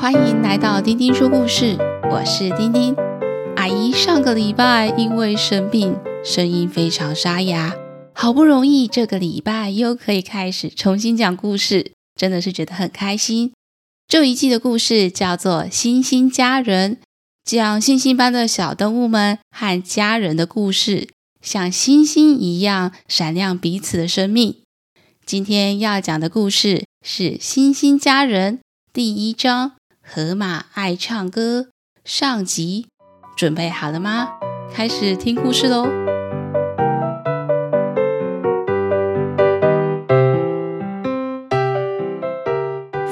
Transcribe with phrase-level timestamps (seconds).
[0.00, 1.76] 欢迎来到丁丁说故事，
[2.10, 2.96] 我是丁丁。
[3.56, 7.76] 阿姨上个礼拜因为生病，声音非常沙哑，
[8.14, 13.52] 好不容易这个礼拜又可以开始重新讲故事，真的是觉得很开心。
[14.08, 16.96] 这一季的故事叫做《星星家人》，
[17.44, 21.08] 讲星星般的小动物们和家人的故事，
[21.42, 24.56] 像星星一样闪亮彼此的生命。
[25.26, 28.54] 今天要讲的故事是《星星家人》
[28.94, 29.68] 第一章
[30.12, 31.60] 《河马爱唱歌》
[32.04, 32.88] 上集，
[33.36, 34.30] 准备好了吗？
[34.74, 35.86] 开始听故事喽！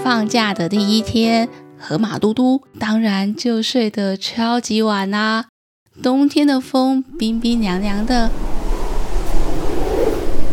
[0.02, 1.48] 放假的第一天，
[1.78, 5.46] 河马嘟嘟当然就睡得超级晚啦。
[6.02, 8.28] 冬天的风冰冰凉凉的。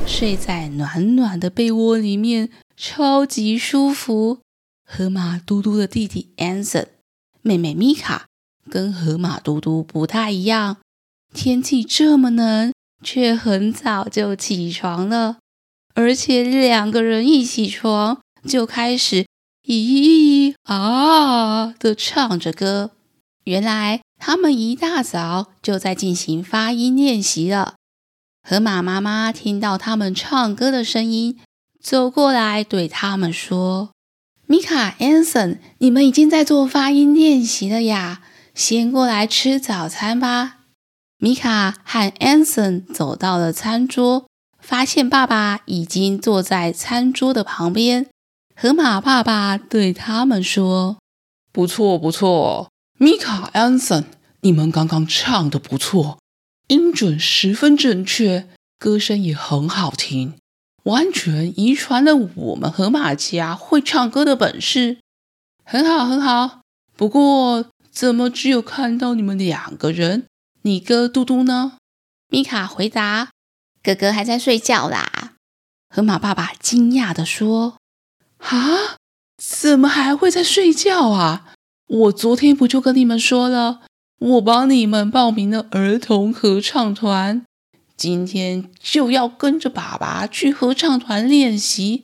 [0.05, 4.44] 睡在暖暖的被窝里面，超级舒服。
[4.85, 6.87] 河马嘟嘟的弟弟 Anson，
[7.41, 8.27] 妹妹米卡，
[8.69, 10.77] 跟河马嘟嘟不太一样。
[11.33, 12.71] 天气这么冷，
[13.03, 15.39] 却很早就起床了，
[15.95, 19.25] 而且两个人一起床就开始
[19.63, 22.91] 咿啊的唱着歌。
[23.43, 27.75] 原来他们一大早就在进行发音练习了。
[28.47, 31.39] 河马妈妈听到他们唱歌的声音，
[31.81, 33.89] 走过来对他们说
[34.47, 38.21] ：“米卡、安森，你们已经在做发音练习了呀，
[38.53, 40.57] 先过来吃早餐吧。”
[41.17, 44.27] 米卡和安森走到了餐桌，
[44.59, 48.07] 发现爸爸已经坐在餐桌的旁边。
[48.55, 50.97] 河马爸爸对他们说
[51.51, 54.05] ：“不错，不错，米卡、安森，
[54.41, 56.19] 你们刚刚唱的不错。”
[56.67, 60.35] 音准十分正确，歌声也很好听，
[60.85, 64.97] 完全遗传了我们河马家会唱歌的本事。
[65.63, 66.61] 很好，很好。
[66.97, 70.25] 不过，怎么只有看到你们两个人？
[70.63, 71.73] 你哥嘟嘟呢？
[72.29, 73.29] 米卡回答
[73.83, 75.33] ：“哥哥还在睡觉啦。”
[75.93, 77.77] 河马爸爸惊讶地说
[78.39, 78.97] ：“啊，
[79.37, 81.53] 怎么还会在睡觉啊？
[81.87, 83.81] 我昨天不就跟你们说了？”
[84.17, 87.43] 我帮你们报名了儿童合唱团，
[87.97, 92.03] 今天就要跟着爸爸去合唱团练习。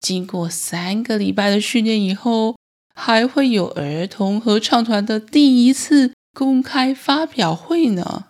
[0.00, 2.56] 经过三个礼拜的训练以后，
[2.94, 8.26] 还会有儿童合唱团的第一次公开发表会呢。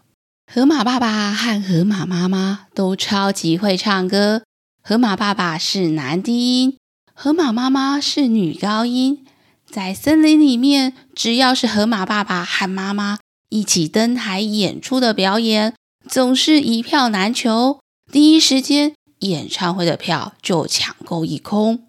[0.52, 4.42] 河马爸爸和河马妈妈都超级会唱歌。
[4.82, 6.76] 河马爸爸是男低音，
[7.14, 9.24] 河马妈妈是女高音。
[9.64, 15.74] 在森林里面，只要是河马爸爸和妈妈一起登台演出的表演，
[16.10, 17.78] 总是一票难求。
[18.10, 21.86] 第一时间，演唱会的票就抢购一空。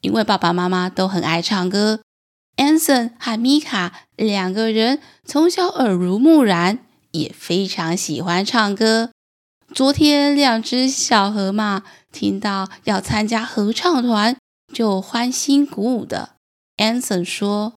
[0.00, 2.00] 因为爸爸妈妈都很爱唱歌
[2.56, 6.80] ，Anson 和米卡两个人从小耳濡目染，
[7.12, 9.10] 也非常喜欢唱歌。
[9.72, 14.36] 昨天，两只小河马听到要参加合唱团，
[14.72, 16.30] 就欢欣鼓舞的。
[16.78, 17.74] Anson 说：“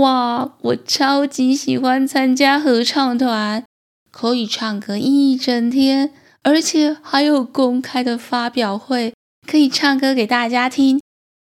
[0.00, 3.64] 哇，我超级喜欢参加合唱团，
[4.10, 6.12] 可以唱歌一整天，
[6.42, 9.14] 而且还有公开的发表会，
[9.46, 11.00] 可以唱歌给大家听。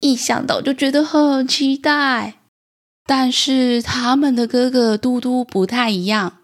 [0.00, 2.34] 一想到就觉得很期待。
[3.06, 6.38] 但是他们的哥哥嘟嘟不太一样。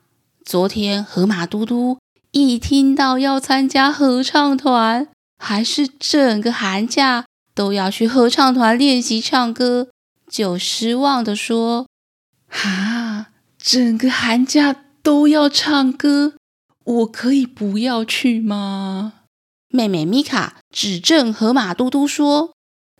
[0.44, 1.98] 昨天河马嘟嘟
[2.32, 7.24] 一听到要参加合唱团，还是整个寒假
[7.54, 9.88] 都要去合唱团练习唱歌。”
[10.28, 11.86] 就失望地说
[12.50, 14.74] ：“哈，整个寒假
[15.06, 16.34] 都要唱歌，
[16.82, 19.12] 我可以不要去吗？”
[19.70, 22.52] 妹妹米卡指正河马嘟嘟说：“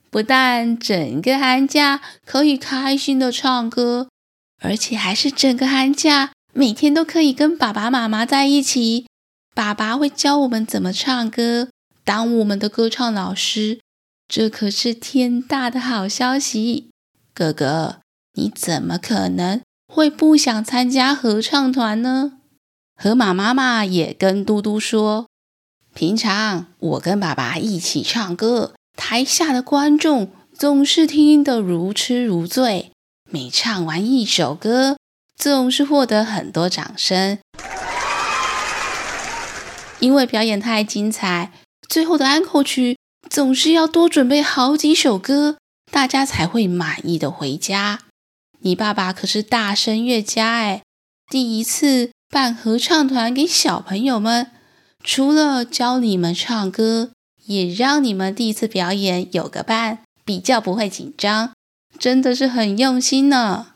[0.08, 4.08] 不但整个寒假可以开心的唱歌，
[4.62, 9.08] 而且还是整个寒假每天都可以跟爸爸妈妈在一起。
[9.52, 11.70] 爸爸会教我们怎么唱歌，
[12.04, 13.80] 当我们的歌唱老师。
[14.28, 16.90] 这可是天大的好消息！”
[17.34, 17.98] 哥哥，
[18.34, 19.60] 你怎么可能
[19.96, 22.32] 会不想参加合唱团呢？
[23.00, 25.26] 河马妈妈也跟嘟嘟说
[25.96, 32.92] ：“平常我跟爸爸一起唱歌，台下的观众总是听得如痴如醉。
[33.30, 34.98] 每唱完一首歌，
[35.34, 37.38] 总是获得很多掌声。
[40.00, 41.52] 因为表演太精彩，
[41.88, 42.98] 最后的安可曲
[43.30, 45.56] 总是要多准备好几首歌。”
[45.90, 48.00] 大家才会满意的回家。
[48.60, 50.82] 你爸爸可是大声乐家哎，
[51.30, 54.50] 第一次办合唱团给小朋友们，
[55.02, 57.12] 除了教你们唱歌，
[57.44, 61.52] 也让你们第一次表演有个伴，比较不会紧张。
[61.98, 63.74] 真的是很用心呢。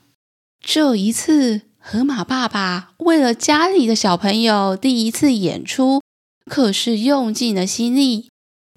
[0.60, 6.02] 这一次，河马爸爸为了家里的小朋友第一次演出，
[6.50, 8.28] 可是用尽了心力，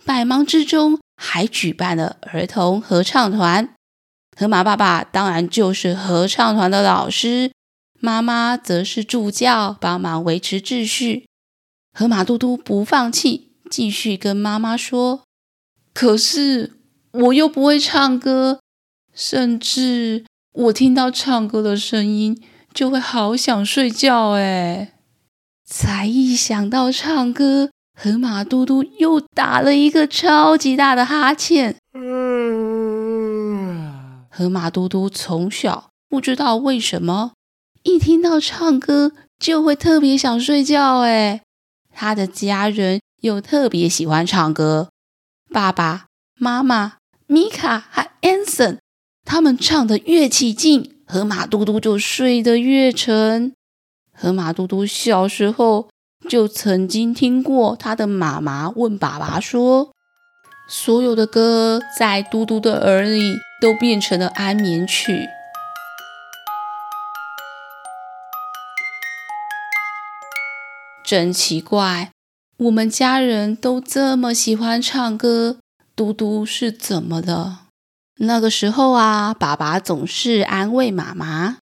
[0.06, 3.73] 百忙之中还举办了儿童合唱团。
[4.35, 7.51] 河马爸爸当然就是合唱团的老师，
[8.00, 11.25] 妈妈则是助教，帮忙维持秩序。
[11.97, 15.21] 河马嘟嘟不放弃，继续跟妈妈说
[15.94, 16.71] ：“可是
[17.12, 18.59] 我又不会唱歌，
[19.13, 22.41] 甚至我听到唱歌的声音
[22.74, 24.94] 就会好想睡觉。”哎，
[25.63, 31.75] 才一想到唱歌，河马嘟嘟又打了一个超级大的哈欠。
[34.35, 37.33] 河马嘟嘟从小不知道为什么，
[37.83, 41.01] 一听到唱歌就会特别想睡觉。
[41.01, 41.44] 哎，
[41.91, 44.89] 他的家人又特别喜欢唱歌，
[45.51, 46.06] 爸爸
[46.39, 46.94] 妈妈、
[47.27, 48.80] 米卡和安森，
[49.24, 53.53] 他们唱得越起劲，河马嘟嘟就睡得越沉。
[54.12, 55.89] 河马嘟嘟小时候
[56.27, 59.91] 就曾经听过他的妈妈问爸爸说
[60.68, 65.30] ：“所有的歌在嘟嘟的耳里。”都变成了安眠曲，
[71.06, 72.12] 真奇怪！
[72.57, 75.60] 我们家人都这么喜欢唱歌，
[75.95, 77.60] 嘟嘟是怎么的？
[78.18, 81.59] 那个时候啊，爸爸总是安慰妈妈：“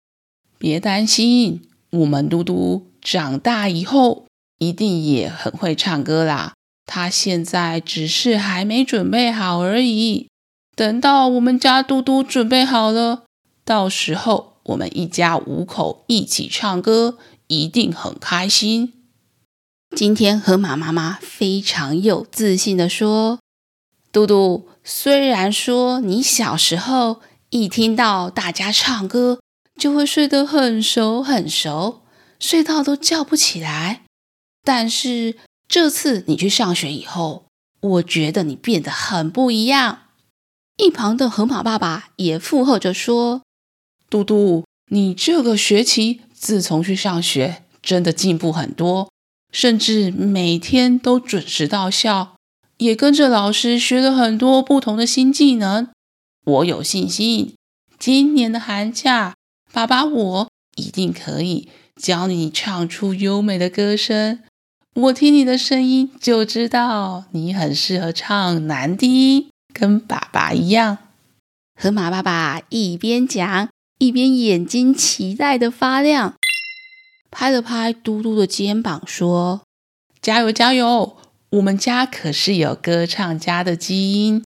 [0.61, 4.27] 别担心，我们嘟嘟长大以后
[4.59, 6.53] 一定也很会唱歌啦。
[6.85, 10.29] 他现在只是还没准备好而已。”
[10.77, 13.25] 等到我们家嘟嘟准备好了，
[13.65, 18.93] 到时候我们一家五口一起唱歌，一定很开心。
[19.97, 23.39] 今天河马妈妈非常有自信的说
[24.13, 29.41] ：“嘟嘟，虽然说你小时候一听到大家唱歌
[29.81, 32.03] 就会睡得很熟很熟，
[32.39, 34.03] 睡到都叫不起来，
[34.63, 35.37] 但是
[35.67, 37.47] 这次你去上学以后，
[37.81, 40.01] 我觉得你变得很不一样。”
[40.77, 43.41] 一旁的河马爸爸也附和着说
[44.11, 49.11] ：“嘟嘟，你这个学期自从去上学，真的进步很多，
[49.51, 52.37] 甚至每天都准时到校，
[52.77, 55.89] 也跟着老师学了很多不同的新技能。
[56.45, 57.55] 我有信心，
[57.99, 59.35] 今年的寒假，
[59.73, 64.41] 爸爸我一定可以教你唱出优美的歌声。
[64.93, 70.97] 我听你的声音就知道，你很适合唱男低音。”跟爸爸一样，
[71.79, 73.69] 河马爸爸一边讲，
[73.99, 76.35] 一边眼睛期待的发亮，
[77.31, 79.61] 拍了拍嘟嘟的肩膀，说
[80.23, 81.19] ：“加油，加油！
[81.51, 84.43] 我们家可是有歌唱家的基因。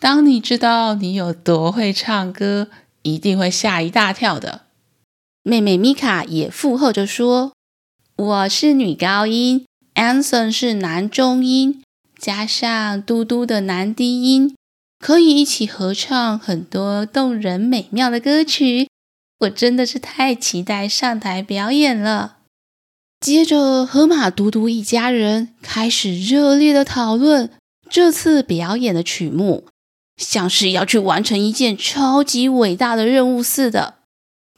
[0.00, 2.68] 当你知道你有多会唱歌，
[3.02, 4.62] 一定会吓一大跳的。”
[5.44, 7.52] 妹妹米卡也附和着说
[8.16, 9.66] ：“我是女高音
[9.96, 11.82] ，，Anson 是男中音，
[12.18, 14.56] 加上嘟嘟的男低音。”
[15.02, 18.88] 可以一起合唱很多动人美妙的歌曲，
[19.40, 22.36] 我真的是太期待上台表演了。
[23.18, 27.50] 接着，河马嘟嘟一家人开始热烈的讨论
[27.90, 29.64] 这次表演的曲目，
[30.16, 33.94] 像是要去完成一件超级伟大的任务似的。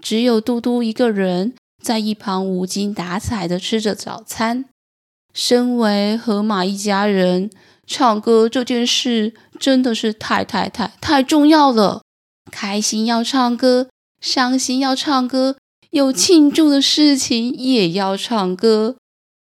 [0.02, 4.66] 只有嘟嘟一个人在一旁无精打采的吃着早餐。
[5.32, 7.50] 身为河马一家人，
[7.86, 12.02] 唱歌这件事真的是太太太太重要了。
[12.50, 13.88] 开心要唱歌，
[14.20, 15.56] 伤心要唱歌，
[15.90, 18.96] 有庆祝的事情也要唱歌。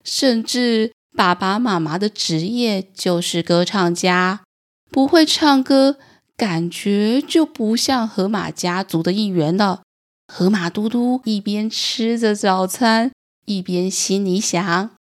[0.03, 4.41] 甚至爸爸妈妈的职业就是歌唱家，
[4.89, 5.97] 不会唱歌，
[6.35, 9.81] 感觉就不像河马家族的一员了。
[10.27, 13.11] 河马嘟嘟一边吃着早餐，
[13.45, 14.91] 一边心里想：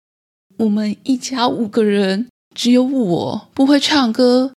[0.57, 2.27] 我们一家五个人。
[2.53, 4.53] 只有我不会唱歌。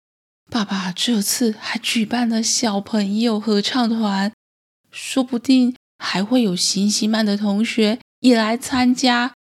[0.49, 4.33] 爸爸这次还举办了小朋友合唱团，
[4.91, 9.33] 说不定还会有星星曼的同学也来参加。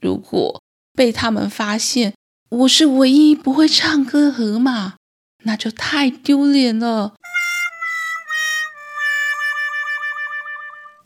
[0.00, 0.60] 如果
[0.92, 2.14] 被他们发现
[2.50, 4.96] 我是唯一不会唱歌的河马，
[5.44, 7.14] 那就太丢脸了。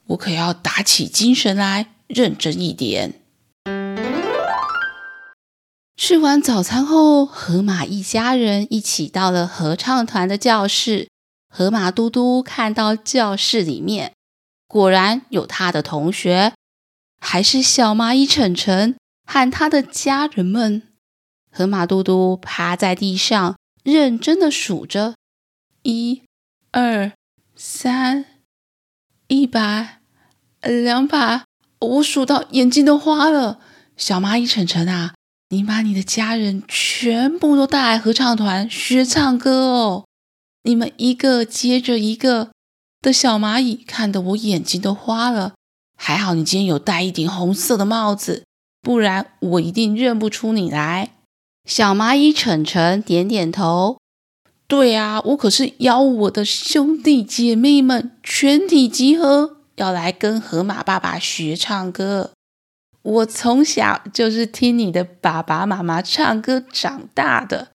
[0.08, 3.17] 我可要打起精神来，认真一点。
[6.08, 11.10] 吃完早餐后，河马一家人一起到了合唱团的教室。
[11.50, 14.14] 河马嘟嘟看到教室里面，
[14.66, 16.54] 果然有他的同学，
[17.20, 18.96] 还是小蚂蚁晨晨
[19.26, 20.82] 和他的家人们。
[21.50, 25.14] 河马嘟嘟趴在地上，认真的数着：
[25.82, 26.22] 一、
[26.70, 27.12] 二、
[27.54, 28.24] 三，
[29.26, 30.00] 一百，
[30.62, 31.44] 两百，
[31.80, 33.60] 我数到眼睛都花了。
[33.98, 35.12] 小蚂蚁晨晨啊，
[35.50, 40.04] 你把你的家人全部都带来合唱团学唱歌哦。
[40.64, 42.50] 你们一个接着一个
[43.00, 45.54] 的小蚂蚁，看得我眼睛都花了。
[45.96, 48.44] 还好你今天有戴一顶红色的帽子，
[48.82, 51.12] 不然我一定认不出你来。
[51.64, 53.98] 小蚂蚁晨晨点点头。
[54.66, 62.32] 对啊，我可是邀我的兄弟姐妹们全体集合，要来跟河马爸爸学唱歌。
[63.08, 67.68] 我从小就是听你的爸爸妈妈唱歌长大的，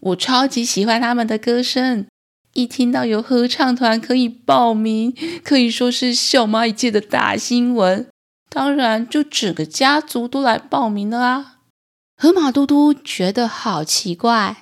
[0.00, 2.06] 我超级喜欢他们的歌声。
[2.54, 8.08] 一听到有合唱团可以报名，可以说是小蚂蚁界的大新闻。
[8.50, 11.58] 当然，就整个家族都来报名了啊！
[12.16, 14.58] 河马嘟嘟觉得好奇怪。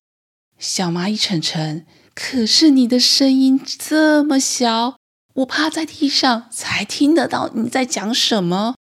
[0.59, 4.97] 小蚂蚁晨晨，可是你的声音这么小，
[5.37, 8.75] 我趴在地上才听得到你在讲什么。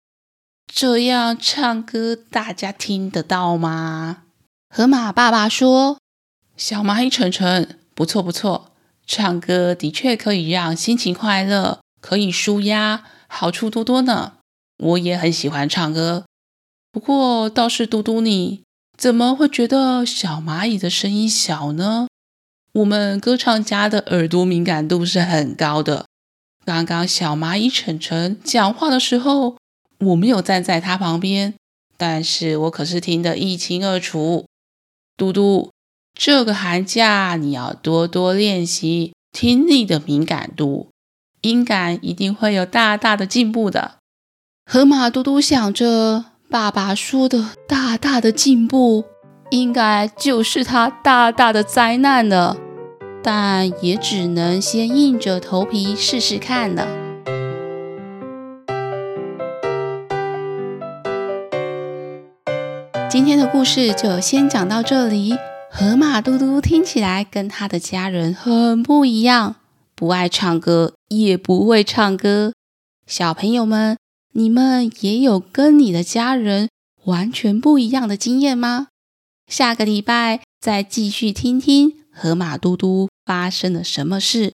[0.72, 4.24] 这样唱歌，大家听得到吗？
[4.68, 5.98] 河马爸爸说
[6.56, 8.72] ：“小蚂蚁晨晨，不错不错，
[9.06, 14.34] 唱歌的确可以让心情快乐，可以舒压，好处多多呢。
[14.78, 16.26] 我也很喜欢唱歌，
[16.92, 18.62] 不过倒是嘟嘟你。”
[18.98, 22.08] 怎么会觉得小蚂蚁的声音小呢？
[22.72, 26.06] 我们歌唱家的耳朵敏感度是很高的。
[26.64, 29.58] 刚刚小蚂蚁晨晨讲话的时候，
[29.98, 31.54] 我没有站在他旁边，
[31.96, 34.46] 但是我可是听得一清二楚。
[35.16, 35.70] 嘟嘟，
[36.14, 40.88] 这个寒假你要多多练习听力的敏感度，
[41.40, 43.96] 音感一定会有大大的进步的。
[44.64, 46.26] 河马嘟嘟想着。
[46.48, 49.04] 爸爸说的大大的进步，
[49.50, 52.56] 应该就是他大大的灾难了，
[53.20, 57.05] 但也只能先硬着头皮试试看了。
[63.08, 65.36] 今天的故事就先讲到这里。
[65.70, 69.56] 河马嘟嘟听起来跟他的家人很不一样，
[69.94, 72.52] 不爱唱歌，也不会唱歌。
[73.06, 73.96] 小朋友们。
[74.32, 76.68] 你们也有跟你的家人
[77.04, 78.88] 完全不一样的经验吗？
[79.46, 84.52] 下个礼拜再继续听听河马嘟嘟发生了什么事。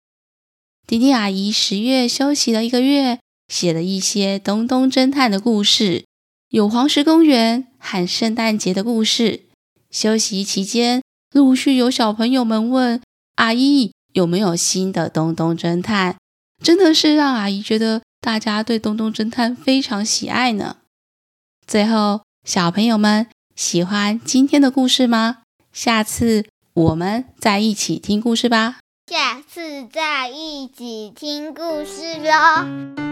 [0.86, 3.18] 迪迪阿姨十月休息了一个月，
[3.48, 6.06] 写了一些东东侦探的故事，
[6.50, 9.42] 有黄石公园和圣诞节的故事。
[9.90, 11.02] 休息期间，
[11.34, 13.02] 陆续有小朋友们问
[13.36, 16.16] 阿姨有没有新的东东侦探，
[16.64, 18.02] 真的是让阿姨觉得。
[18.22, 20.78] 大家对东东侦探非常喜爱呢。
[21.66, 25.40] 最后，小朋友们喜欢今天的故事吗？
[25.74, 28.78] 下次我们再一起听故事吧。
[29.08, 33.11] 下次再一起听故事喽。